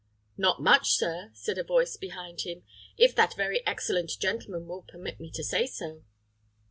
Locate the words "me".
5.19-5.29